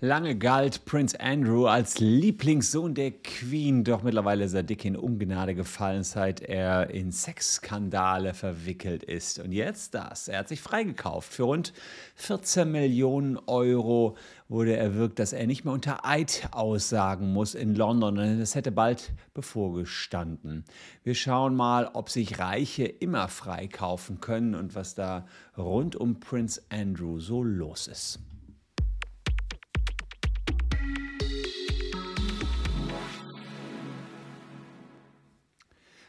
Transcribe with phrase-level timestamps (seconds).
[0.00, 5.56] Lange galt Prince Andrew als Lieblingssohn der Queen, doch mittlerweile ist er dick in Ungnade
[5.56, 9.40] gefallen, seit er in Sexskandale verwickelt ist.
[9.40, 10.28] Und jetzt das.
[10.28, 11.32] Er hat sich freigekauft.
[11.32, 11.72] Für rund
[12.14, 14.16] 14 Millionen Euro
[14.48, 18.38] wurde erwirkt, dass er nicht mehr unter Eid aussagen muss in London.
[18.38, 20.64] Das hätte bald bevorgestanden.
[21.02, 25.26] Wir schauen mal, ob sich Reiche immer freikaufen können und was da
[25.56, 28.20] rund um Prince Andrew so los ist.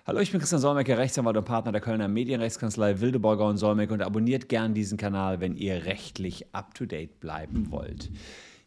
[0.10, 4.02] Hallo, ich bin Christian Solmecke, Rechtsanwalt und Partner der Kölner Medienrechtskanzlei Wildeborger und Solmecke und
[4.02, 8.10] abonniert gern diesen Kanal, wenn ihr rechtlich up-to-date bleiben wollt.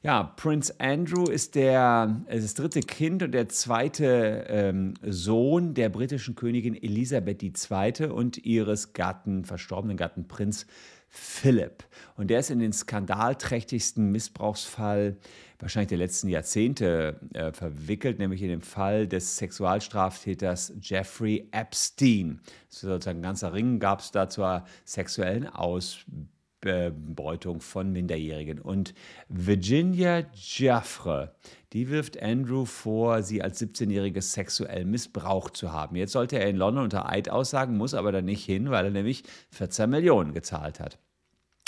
[0.05, 6.37] Ja, Prince Andrew ist, der, das dritte Kind und der zweite ähm, Sohn der britischen
[6.37, 8.07] Königin Elisabeth II.
[8.07, 10.65] und ihres Gatten, verstorbenen Gatten Prinz
[11.09, 11.83] Philipp.
[12.17, 15.17] Und der ist in den skandalträchtigsten Missbrauchsfall
[15.63, 22.41] wahrscheinlich der letzten Jahrzehnte äh, verwickelt, nämlich in dem Fall des Sexualstraftäters Jeffrey Epstein.
[22.69, 28.59] Sozusagen ein ganzer Ring gab es da zur sexuellen Ausbeutung von Minderjährigen.
[28.59, 28.93] Und
[29.29, 31.37] Virginia Jaffre,
[31.73, 35.95] die wirft Andrew vor, sie als 17-Jährige sexuell missbraucht zu haben.
[35.95, 38.91] Jetzt sollte er in London unter Eid aussagen, muss aber da nicht hin, weil er
[38.91, 40.99] nämlich 14 Millionen gezahlt hat.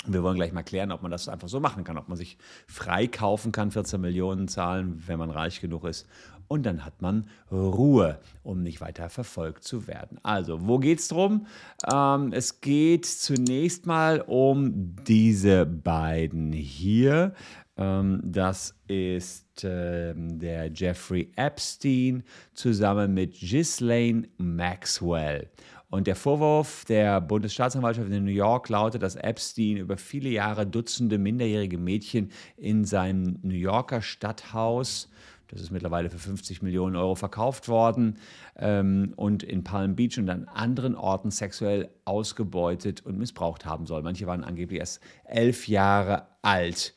[0.07, 2.37] Wir wollen gleich mal klären, ob man das einfach so machen kann, ob man sich
[2.67, 6.07] frei kaufen kann, 14 Millionen zahlen, wenn man reich genug ist.
[6.47, 10.19] Und dann hat man Ruhe, um nicht weiter verfolgt zu werden.
[10.21, 11.47] Also, wo geht es drum?
[11.91, 17.33] Ähm, es geht zunächst mal um diese beiden hier.
[17.77, 25.49] Ähm, das ist äh, der Jeffrey Epstein zusammen mit Ghislaine Maxwell.
[25.89, 31.17] Und der Vorwurf der Bundesstaatsanwaltschaft in New York lautet, dass Epstein über viele Jahre Dutzende
[31.17, 35.09] minderjährige Mädchen in seinem New Yorker Stadthaus
[35.47, 38.17] das ist mittlerweile für 50 Millionen Euro verkauft worden
[38.57, 44.01] ähm, und in Palm Beach und an anderen Orten sexuell ausgebeutet und missbraucht haben soll.
[44.01, 46.95] Manche waren angeblich erst elf Jahre alt.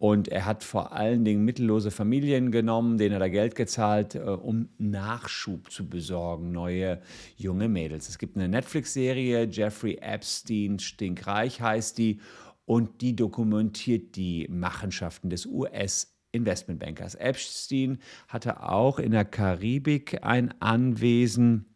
[0.00, 4.70] Und er hat vor allen Dingen mittellose Familien genommen, denen er Geld gezahlt, äh, um
[4.78, 7.02] Nachschub zu besorgen, neue
[7.36, 8.08] junge Mädels.
[8.08, 12.18] Es gibt eine Netflix-Serie, Jeffrey Epstein Stinkreich heißt die,
[12.64, 17.16] und die dokumentiert die Machenschaften des US- Investmentbankers.
[17.16, 21.66] Epstein hatte auch in der Karibik ein Anwesen,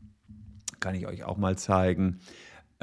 [0.81, 2.21] kann ich euch auch mal zeigen.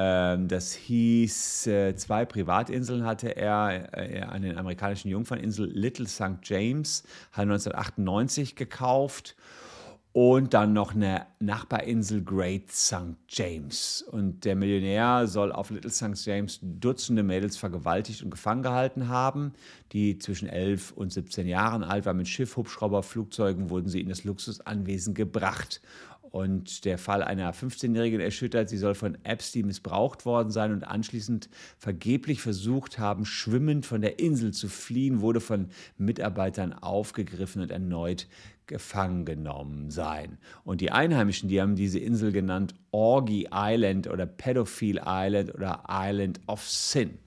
[0.03, 6.39] Ähm, das hieß, äh, zwei Privatinseln hatte er äh, an den amerikanischen Jungferninsel Little St.
[6.43, 9.35] James, hat 1998 gekauft
[10.11, 13.15] und dann noch eine Nachbarinsel Great St.
[13.29, 14.01] James.
[14.01, 16.15] Und der Millionär soll auf Little St.
[16.25, 19.53] James Dutzende Mädels vergewaltigt und gefangen gehalten haben,
[19.91, 22.17] die zwischen 11 und 17 Jahren alt waren.
[22.17, 25.79] Mit Schiff, Hubschrauber, Flugzeugen wurden sie in das Luxusanwesen gebracht
[26.31, 28.69] und der Fall einer 15-Jährigen erschüttert.
[28.69, 34.19] Sie soll von Epstein missbraucht worden sein und anschließend vergeblich versucht haben, schwimmend von der
[34.19, 38.27] Insel zu fliehen, wurde von Mitarbeitern aufgegriffen und erneut
[38.65, 40.37] gefangen genommen sein.
[40.63, 46.39] Und die Einheimischen, die haben diese Insel genannt Orgy Island oder Pedophile Island oder Island
[46.47, 47.19] of Sin.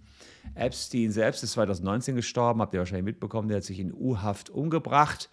[0.55, 5.29] Epstein selbst ist 2019 gestorben, habt ihr wahrscheinlich mitbekommen, der hat sich in U-Haft umgebracht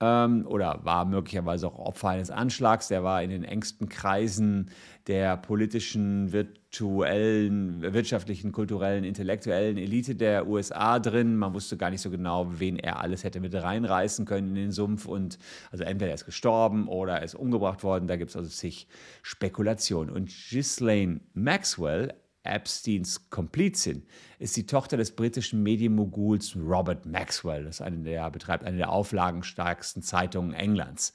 [0.00, 2.88] ähm, oder war möglicherweise auch Opfer eines Anschlags.
[2.88, 4.70] Der war in den engsten Kreisen
[5.06, 11.36] der politischen, virtuellen, wirtschaftlichen, kulturellen, intellektuellen Elite der USA drin.
[11.36, 14.72] Man wusste gar nicht so genau, wen er alles hätte mit reinreißen können in den
[14.72, 15.06] Sumpf.
[15.06, 15.38] Und
[15.70, 18.06] also entweder er ist gestorben oder er ist umgebracht worden.
[18.06, 18.88] Da gibt es also zig
[19.22, 20.10] Spekulationen.
[20.10, 22.12] Und Ghislaine Maxwell
[22.46, 24.04] Epsteins Komplizin
[24.38, 27.64] ist die Tochter des britischen Medienmoguls Robert Maxwell.
[27.64, 31.12] Das eine der, betreibt eine der auflagenstärksten Zeitungen Englands.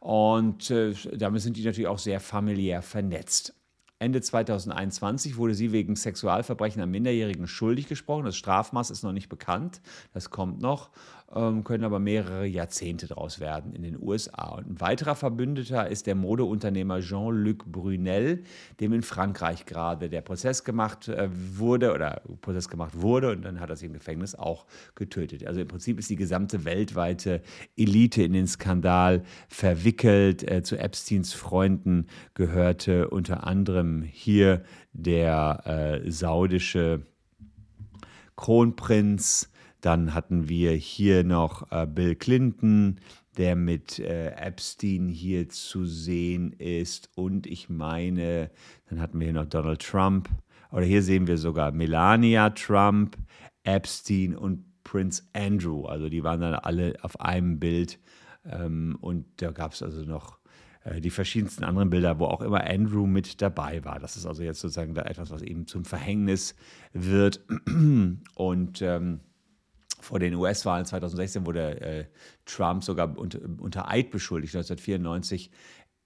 [0.00, 3.54] Und äh, damit sind die natürlich auch sehr familiär vernetzt.
[3.98, 8.26] Ende 2021 wurde sie wegen Sexualverbrechen an Minderjährigen schuldig gesprochen.
[8.26, 9.80] Das Strafmaß ist noch nicht bekannt,
[10.12, 10.90] das kommt noch,
[11.64, 14.54] können aber mehrere Jahrzehnte daraus werden in den USA.
[14.56, 18.44] Und ein weiterer Verbündeter ist der Modeunternehmer Jean-Luc Brunel,
[18.78, 23.58] dem in Frankreich gerade der Prozess gemacht äh, wurde oder Prozess gemacht wurde und dann
[23.58, 25.44] hat er sich im Gefängnis auch getötet.
[25.46, 27.42] Also im Prinzip ist die gesamte weltweite
[27.76, 30.48] Elite in den Skandal verwickelt.
[30.48, 34.62] Äh, zu Epsteins Freunden gehörte unter anderem hier
[34.92, 37.02] der äh, saudische
[38.36, 39.50] Kronprinz.
[39.84, 43.00] Dann hatten wir hier noch äh, Bill Clinton,
[43.36, 47.10] der mit äh, Epstein hier zu sehen ist.
[47.16, 48.50] Und ich meine,
[48.88, 50.30] dann hatten wir hier noch Donald Trump.
[50.70, 53.18] Oder hier sehen wir sogar Melania Trump,
[53.64, 55.84] Epstein und Prince Andrew.
[55.84, 57.98] Also die waren dann alle auf einem Bild
[58.46, 60.38] ähm, und da gab es also noch
[60.84, 63.98] äh, die verschiedensten anderen Bilder, wo auch immer Andrew mit dabei war.
[63.98, 66.54] Das ist also jetzt sozusagen da etwas, was eben zum Verhängnis
[66.94, 67.44] wird.
[68.34, 69.20] Und ähm,
[70.04, 72.04] vor den US-Wahlen 2016 wurde äh,
[72.44, 75.50] Trump sogar unter, unter Eid beschuldigt, 1994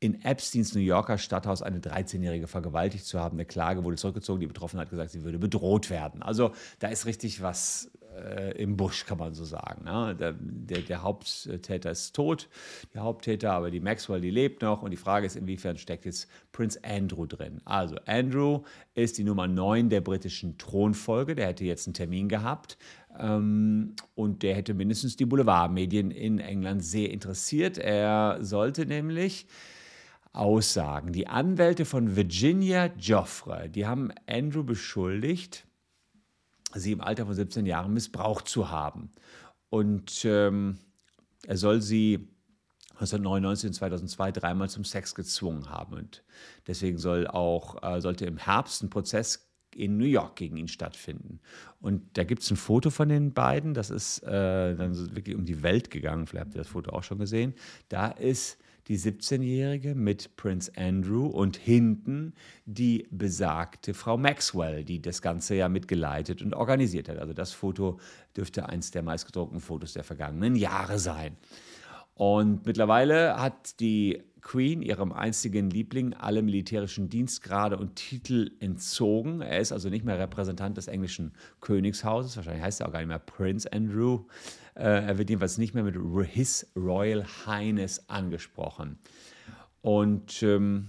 [0.00, 3.36] in Epsteins New Yorker Stadthaus eine 13-Jährige vergewaltigt zu haben.
[3.36, 4.40] Eine Klage wurde zurückgezogen.
[4.40, 6.22] Die Betroffene hat gesagt, sie würde bedroht werden.
[6.22, 7.90] Also da ist richtig was
[8.24, 9.84] äh, im Busch, kann man so sagen.
[9.86, 10.14] Ja?
[10.14, 12.48] Der, der, der, Haupttäter ist tot,
[12.94, 14.82] die Haupttäter, aber die Maxwell, die lebt noch.
[14.82, 17.60] Und die Frage ist, inwiefern steckt jetzt Prince Andrew drin?
[17.64, 18.62] Also Andrew
[18.94, 21.34] ist die Nummer 9 der britischen Thronfolge.
[21.34, 22.78] Der hätte jetzt einen Termin gehabt.
[23.18, 27.78] Ähm, und der hätte mindestens die Boulevardmedien in England sehr interessiert.
[27.78, 29.46] Er sollte nämlich
[30.32, 31.12] Aussagen.
[31.12, 35.66] Die Anwälte von Virginia Joffre, die haben Andrew beschuldigt,
[36.74, 39.10] sie im Alter von 17 Jahren missbraucht zu haben.
[39.70, 40.78] Und ähm,
[41.46, 42.28] er soll sie
[42.94, 45.94] 1999 und 2002 dreimal zum Sex gezwungen haben.
[45.94, 46.24] Und
[46.66, 51.40] deswegen soll auch, äh, sollte im Herbst ein Prozess in New York gegen ihn stattfinden.
[51.80, 55.44] Und da gibt es ein Foto von den beiden, das ist äh, dann wirklich um
[55.44, 57.54] die Welt gegangen, vielleicht habt ihr das Foto auch schon gesehen.
[57.88, 58.58] Da ist
[58.88, 62.32] die 17-Jährige mit Prince Andrew und hinten
[62.64, 67.18] die besagte Frau Maxwell, die das Ganze ja mitgeleitet und organisiert hat.
[67.18, 68.00] Also das Foto
[68.36, 71.36] dürfte eins der meistgedruckten Fotos der vergangenen Jahre sein.
[72.14, 79.40] Und mittlerweile hat die Queen ihrem einzigen Liebling alle militärischen Dienstgrade und Titel entzogen.
[79.40, 82.36] Er ist also nicht mehr Repräsentant des englischen Königshauses.
[82.36, 84.24] Wahrscheinlich heißt er auch gar nicht mehr Prince Andrew.
[84.74, 85.96] Äh, er wird jedenfalls nicht mehr mit
[86.28, 88.98] His Royal Highness angesprochen.
[89.80, 90.88] Und ähm,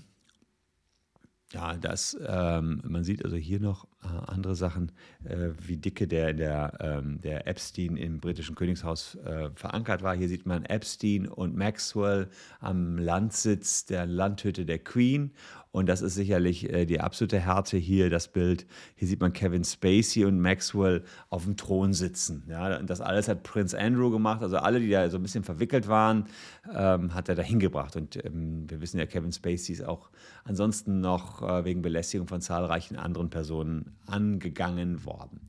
[1.52, 3.88] ja, das, ähm, man sieht also hier noch
[4.28, 4.92] andere Sachen,
[5.24, 10.16] äh, wie dicke der, der, ähm, der Epstein im britischen Königshaus äh, verankert war.
[10.16, 12.30] Hier sieht man Epstein und Maxwell
[12.60, 15.32] am Landsitz der Landhütte der Queen
[15.72, 18.66] und das ist sicherlich äh, die absolute Härte hier, das Bild.
[18.96, 22.44] Hier sieht man Kevin Spacey und Maxwell auf dem Thron sitzen.
[22.50, 24.42] Ja, das alles hat Prince Andrew gemacht.
[24.42, 26.26] Also alle, die da so ein bisschen verwickelt waren,
[26.74, 27.96] ähm, hat er da hingebracht.
[27.96, 30.10] Und ähm, wir wissen ja, Kevin Spacey ist auch
[30.44, 35.42] ansonsten noch äh, wegen Belästigung von zahlreichen anderen Personen angegangen worden.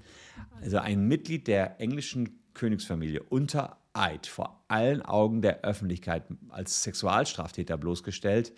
[0.62, 7.76] Also ein Mitglied der englischen Königsfamilie unter Eid vor allen Augen der Öffentlichkeit als Sexualstraftäter
[7.76, 8.52] bloßgestellt.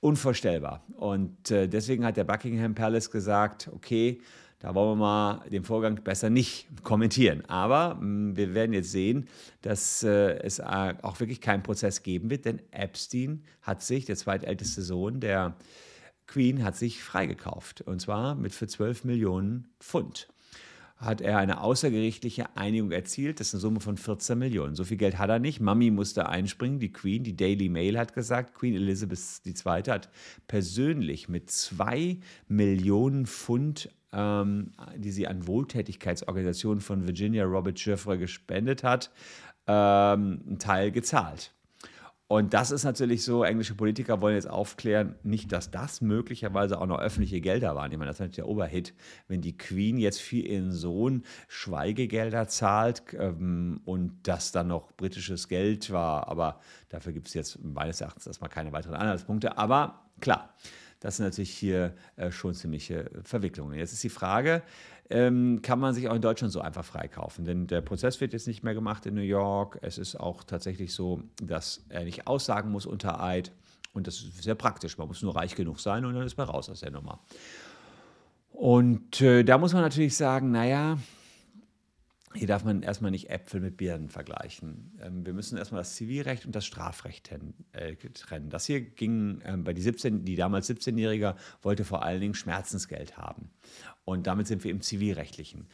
[0.00, 0.82] Unvorstellbar.
[0.96, 4.20] Und äh, deswegen hat der Buckingham Palace gesagt, okay,
[4.60, 7.44] da wollen wir mal den Vorgang besser nicht kommentieren.
[7.48, 9.28] Aber mh, hm, wir werden jetzt sehen,
[9.60, 14.16] dass äh, es äh, auch wirklich keinen Prozess geben wird, denn Epstein hat sich, der
[14.16, 15.56] zweitälteste Sohn der
[16.32, 17.82] Queen, hat sich freigekauft.
[17.82, 20.28] Und zwar mit für 12 Millionen Pfund
[20.96, 23.40] hat er eine außergerichtliche Einigung erzielt.
[23.40, 24.76] Das ist eine Summe von 14 Millionen.
[24.76, 25.60] So viel Geld hat er nicht.
[25.60, 26.78] Mami musste einspringen.
[26.78, 29.82] Die Queen, die Daily Mail hat gesagt, Queen Elizabeth II.
[29.92, 30.08] hat
[30.46, 38.84] persönlich mit zwei Millionen Pfund, ähm, die sie an Wohltätigkeitsorganisationen von Virginia Robert Jeffrey gespendet
[38.84, 39.10] hat,
[39.66, 41.52] ähm, einen Teil gezahlt.
[42.32, 46.86] Und das ist natürlich so, englische Politiker wollen jetzt aufklären, nicht, dass das möglicherweise auch
[46.86, 47.92] noch öffentliche Gelder waren.
[47.92, 48.94] Ich meine, das ist natürlich der Oberhit,
[49.28, 55.46] wenn die Queen jetzt für ihren Sohn Schweigegelder zahlt ähm, und das dann noch britisches
[55.46, 56.26] Geld war.
[56.26, 59.58] Aber dafür gibt es jetzt meines Erachtens erstmal keine weiteren Anhaltspunkte.
[59.58, 60.54] Aber klar,
[61.02, 63.76] das sind natürlich hier äh, schon ziemliche Verwicklungen.
[63.76, 64.62] Jetzt ist die Frage,
[65.10, 67.44] ähm, kann man sich auch in Deutschland so einfach freikaufen.
[67.44, 69.78] Denn der Prozess wird jetzt nicht mehr gemacht in New York.
[69.82, 73.50] Es ist auch tatsächlich so, dass er nicht aussagen muss unter Eid.
[73.92, 74.96] Und das ist sehr praktisch.
[74.96, 77.18] Man muss nur reich genug sein und dann ist man raus aus der Nummer.
[78.52, 80.98] Und äh, da muss man natürlich sagen, naja,
[82.34, 84.98] hier darf man erstmal nicht Äpfel mit Birnen vergleichen.
[85.00, 87.30] Ähm, wir müssen erstmal das Zivilrecht und das Strafrecht
[87.72, 88.50] äh, trennen.
[88.50, 93.16] Das hier ging ähm, bei die 17, die damals 17-Jährige wollte vor allen Dingen Schmerzensgeld
[93.16, 93.50] haben.
[94.04, 95.68] Und damit sind wir im Zivilrechtlichen.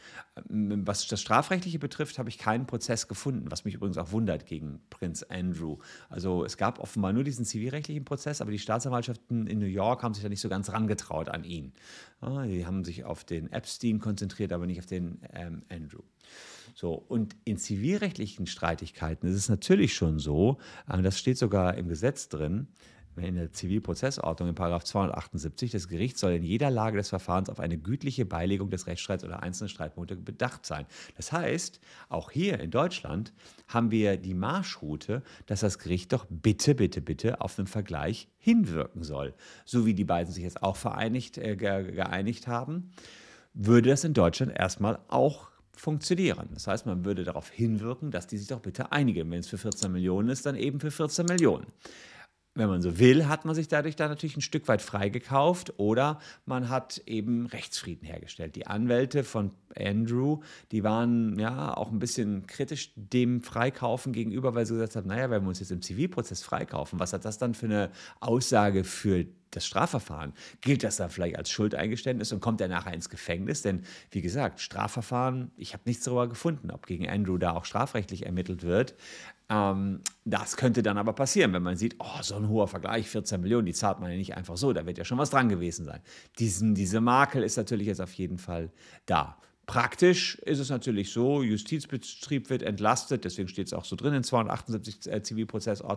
[0.49, 4.45] Ähm, was das Strafrechtliche betrifft, habe ich keinen Prozess gefunden, was mich übrigens auch wundert
[4.45, 5.77] gegen Prinz Andrew.
[6.09, 10.13] Also es gab offenbar nur diesen zivilrechtlichen Prozess, aber die Staatsanwaltschaften in New York haben
[10.13, 11.73] sich da nicht so ganz rangetraut an ihn.
[12.21, 16.01] Die haben sich auf den Epstein konzentriert, aber nicht auf den ähm, Andrew.
[16.79, 21.89] So, und in zivilrechtlichen Streitigkeiten ist es natürlich schon so, äh, das steht sogar im
[21.89, 22.69] Gesetz drin,
[23.17, 27.77] in der Zivilprozessordnung in 278, das Gericht soll in jeder Lage des Verfahrens auf eine
[27.77, 30.85] gütliche Beilegung des Rechtsstreits oder einzelnen Streitpunkte bedacht sein.
[31.17, 33.33] Das heißt, auch hier in Deutschland
[33.67, 39.03] haben wir die Marschroute, dass das Gericht doch bitte, bitte, bitte auf einen Vergleich hinwirken
[39.03, 39.33] soll.
[39.65, 42.91] So wie die beiden sich jetzt auch vereinigt, äh, geeinigt haben,
[43.53, 46.49] würde das in Deutschland erstmal auch funktionieren.
[46.53, 49.29] Das heißt, man würde darauf hinwirken, dass die sich doch bitte einigen.
[49.31, 51.67] Wenn es für 14 Millionen ist, dann eben für 14 Millionen
[52.59, 56.19] wenn man so will, hat man sich dadurch dann natürlich ein Stück weit freigekauft oder
[56.45, 58.55] man hat eben Rechtsfrieden hergestellt.
[58.55, 64.65] Die Anwälte von Andrew, die waren ja auch ein bisschen kritisch dem Freikaufen gegenüber, weil
[64.65, 67.53] sie gesagt haben, naja, wenn wir uns jetzt im Zivilprozess freikaufen, was hat das dann
[67.53, 70.33] für eine Aussage für das Strafverfahren?
[70.61, 73.61] Gilt das dann vielleicht als Schuldeingeständnis und kommt er nachher ins Gefängnis?
[73.61, 78.25] Denn wie gesagt, Strafverfahren, ich habe nichts darüber gefunden, ob gegen Andrew da auch strafrechtlich
[78.25, 78.95] ermittelt wird.
[79.49, 83.41] Ähm, das könnte dann aber passieren, wenn man sieht, oh, so ein hoher Vergleich, 14
[83.41, 85.85] Millionen, die zahlt man ja nicht einfach so, da wird ja schon was dran gewesen
[85.85, 86.01] sein.
[86.37, 88.71] Diesen, diese Makel ist natürlich jetzt auf jeden Fall
[89.05, 89.37] da.
[89.69, 94.23] Praktisch ist es natürlich so, Justizbetrieb wird entlastet, deswegen steht es auch so drin in
[94.23, 95.21] 278 äh,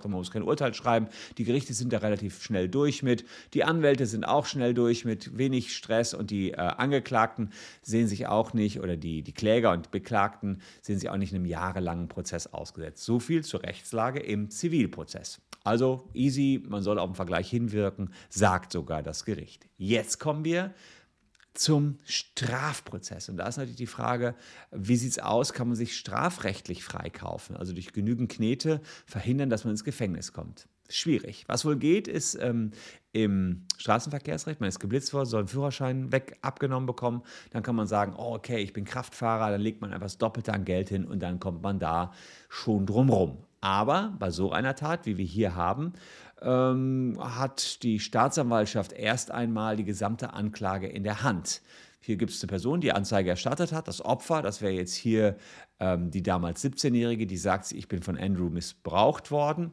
[0.04, 1.06] man muss kein Urteil schreiben.
[1.38, 3.24] Die Gerichte sind da relativ schnell durch mit,
[3.54, 7.48] die Anwälte sind auch schnell durch mit, wenig Stress und die äh, Angeklagten
[7.80, 11.46] sehen sich auch nicht, oder die, die Kläger und Beklagten sehen sich auch nicht einem
[11.46, 13.02] jahrelangen Prozess ausgesetzt.
[13.02, 15.40] So viel zur Rechtslage im Zivilprozess.
[15.64, 19.66] Also easy, man soll auf den Vergleich hinwirken, sagt sogar das Gericht.
[19.78, 20.74] Jetzt kommen wir
[21.54, 23.28] zum Strafprozess.
[23.28, 24.34] Und da ist natürlich die Frage,
[24.70, 25.52] wie sieht es aus?
[25.52, 27.56] Kann man sich strafrechtlich freikaufen?
[27.56, 30.68] Also durch genügend Knete verhindern, dass man ins Gefängnis kommt.
[30.88, 31.44] Schwierig.
[31.46, 32.72] Was wohl geht, ist ähm,
[33.12, 37.22] im Straßenverkehrsrecht, man ist geblitzt worden, soll einen Führerschein weg abgenommen bekommen.
[37.50, 40.52] Dann kann man sagen, oh, okay, ich bin Kraftfahrer, dann legt man einfach das Doppelte
[40.52, 42.12] an Geld hin und dann kommt man da
[42.48, 43.38] schon drumrum.
[43.62, 45.92] Aber bei so einer Tat, wie wir hier haben,
[46.42, 51.62] ähm, hat die Staatsanwaltschaft erst einmal die gesamte Anklage in der Hand.
[52.00, 55.36] Hier gibt es eine Person, die Anzeige erstattet hat, das Opfer, das wäre jetzt hier
[55.78, 59.72] ähm, die damals 17-Jährige, die sagt, ich bin von Andrew missbraucht worden.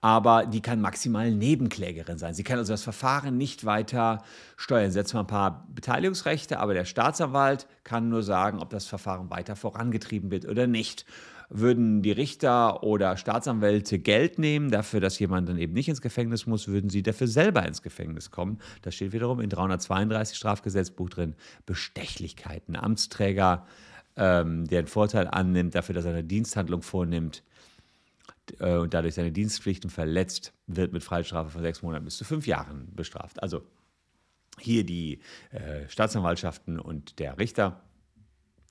[0.00, 2.32] Aber die kann maximal Nebenklägerin sein.
[2.32, 4.22] Sie kann also das Verfahren nicht weiter
[4.56, 4.90] steuern.
[4.90, 9.56] Setzt mal ein paar Beteiligungsrechte, aber der Staatsanwalt kann nur sagen, ob das Verfahren weiter
[9.56, 11.04] vorangetrieben wird oder nicht
[11.48, 16.46] würden die Richter oder Staatsanwälte Geld nehmen dafür, dass jemand dann eben nicht ins Gefängnis
[16.46, 18.58] muss, würden sie dafür selber ins Gefängnis kommen.
[18.82, 21.34] Das steht wiederum in 332 Strafgesetzbuch drin.
[21.66, 22.76] Bestechlichkeiten.
[22.76, 23.66] Amtsträger,
[24.16, 27.42] ähm, der einen Vorteil annimmt dafür, dass er eine Diensthandlung vornimmt
[28.58, 32.46] äh, und dadurch seine Dienstpflichten verletzt, wird mit Freistrafe von sechs Monaten bis zu fünf
[32.46, 33.42] Jahren bestraft.
[33.42, 33.62] Also
[34.58, 37.82] hier die äh, Staatsanwaltschaften und der Richter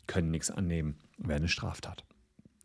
[0.08, 2.04] können nichts annehmen, wäre eine Straftat.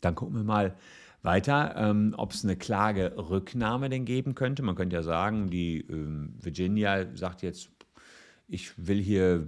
[0.01, 0.75] Dann gucken wir mal
[1.23, 4.63] weiter, ähm, ob es eine Klagerücknahme denn geben könnte.
[4.63, 7.69] Man könnte ja sagen, die ähm, Virginia sagt jetzt,
[8.47, 9.47] ich will hier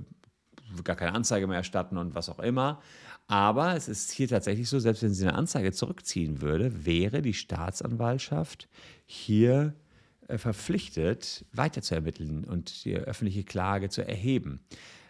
[0.83, 2.81] gar keine Anzeige mehr erstatten und was auch immer.
[3.27, 7.33] Aber es ist hier tatsächlich so, selbst wenn sie eine Anzeige zurückziehen würde, wäre die
[7.33, 8.67] Staatsanwaltschaft
[9.05, 9.73] hier
[10.27, 14.59] äh, verpflichtet, weiter zu ermitteln und die öffentliche Klage zu erheben.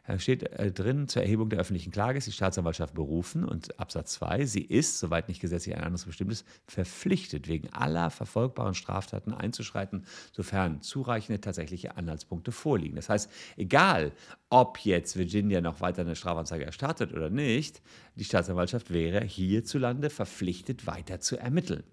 [0.05, 4.13] Da steht äh, drin, zur Erhebung der öffentlichen Klage ist die Staatsanwaltschaft berufen und Absatz
[4.13, 9.33] 2, sie ist, soweit nicht gesetzlich ein anderes bestimmt ist, verpflichtet, wegen aller verfolgbaren Straftaten
[9.33, 12.97] einzuschreiten, sofern zureichende tatsächliche Anhaltspunkte vorliegen.
[12.97, 14.11] Das heißt, egal,
[14.49, 17.81] ob jetzt Virginia noch weiter eine Strafanzeige erstattet oder nicht,
[18.15, 21.83] die Staatsanwaltschaft wäre hierzulande verpflichtet, weiter zu ermitteln.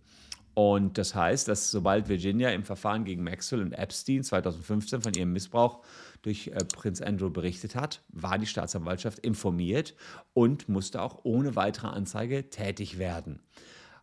[0.54, 5.32] Und das heißt, dass sobald Virginia im Verfahren gegen Maxwell und Epstein 2015 von ihrem
[5.32, 5.82] Missbrauch
[6.22, 9.94] durch äh, Prinz Andrew berichtet hat, war die Staatsanwaltschaft informiert
[10.32, 13.40] und musste auch ohne weitere Anzeige tätig werden.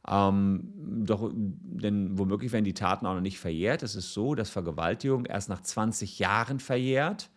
[0.08, 0.72] Ähm,
[1.06, 3.84] doch, denn womöglich werden die Taten auch noch nicht verjährt.
[3.84, 7.30] Es ist so, dass Vergewaltigung erst nach 20 Jahren verjährt.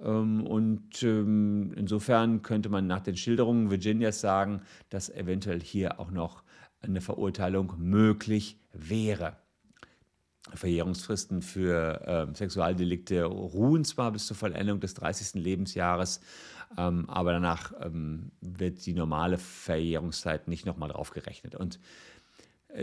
[0.00, 6.10] Ähm, und ähm, insofern könnte man nach den Schilderungen Virginias sagen, dass eventuell hier auch
[6.10, 6.42] noch
[6.82, 9.36] eine Verurteilung möglich wäre.
[10.54, 15.42] Verjährungsfristen für äh, Sexualdelikte ruhen zwar bis zur Vollendung des 30.
[15.42, 16.20] Lebensjahres,
[16.78, 21.54] ähm, aber danach ähm, wird die normale Verjährungszeit nicht nochmal drauf gerechnet.
[21.54, 21.78] Und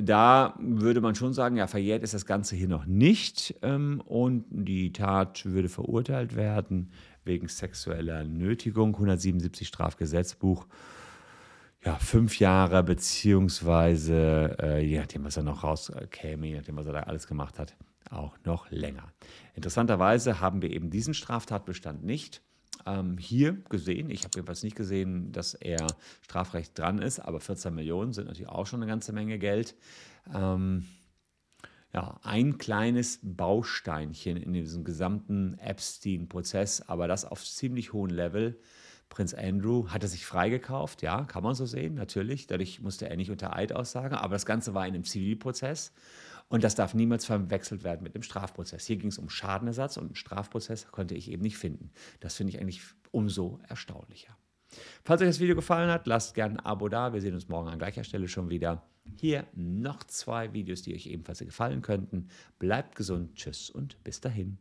[0.02, 4.46] da würde man schon sagen, ja, verjährt ist das Ganze hier noch nicht ähm, und
[4.50, 6.92] die Tat würde verurteilt werden
[7.24, 10.66] wegen sexueller Nötigung, 177 Strafgesetzbuch
[11.88, 16.92] ja, fünf Jahre, beziehungsweise, äh, je nachdem, was er noch rauskäme, je nachdem, was er
[16.92, 17.78] da alles gemacht hat,
[18.10, 19.14] auch noch länger.
[19.56, 22.42] Interessanterweise haben wir eben diesen Straftatbestand nicht
[22.86, 24.10] ähm, hier gesehen.
[24.10, 25.88] Ich habe jedenfalls nicht gesehen, dass er
[26.24, 29.74] strafrecht dran ist, aber 14 Millionen sind natürlich auch schon eine ganze Menge Geld.
[30.36, 30.88] Ähm,
[31.94, 38.60] ja, ein kleines Bausteinchen in diesem gesamten Epstein-Prozess, aber das auf ziemlich hohem Level.
[39.10, 42.48] Prinz Andrew hatte sich freigekauft, ja, kann man so sehen, natürlich.
[42.48, 45.94] Dadurch musste er nicht unter Eid aussagen, aber das Ganze war in einem Zivilprozess
[46.50, 48.86] und das darf niemals verwechselt werden mit dem Strafprozess.
[48.86, 51.92] Hier ging es um Schadenersatz und einen Strafprozess konnte ich eben nicht finden.
[52.20, 54.38] Das finde ich eigentlich umso erstaunlicher.
[55.04, 57.14] Falls euch das Video gefallen hat, lasst gerne ein Abo da.
[57.14, 58.84] Wir sehen uns morgen an gleicher Stelle schon wieder.
[59.20, 62.28] Hier noch zwei Videos, die euch ebenfalls gefallen könnten.
[62.60, 64.58] Bleibt gesund, tschüss und bis dahin.